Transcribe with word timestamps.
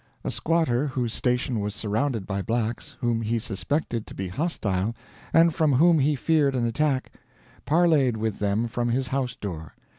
A 0.23 0.31
squatter, 0.31 0.87
whose 0.87 1.13
station 1.13 1.59
was 1.59 1.75
surrounded 1.75 2.25
by 2.25 2.41
Blacks, 2.41 2.97
whom 3.01 3.21
he 3.21 3.37
suspected 3.37 4.07
to 4.07 4.15
be 4.15 4.29
hostile 4.29 4.95
and 5.31 5.53
from 5.53 5.73
whom 5.73 5.99
he 5.99 6.15
feared 6.15 6.55
an 6.55 6.65
attack, 6.65 7.11
parleyed 7.67 8.17
with 8.17 8.39
them 8.39 8.67
from 8.67 8.89
his 8.89 9.09
house 9.09 9.35
door. 9.35 9.75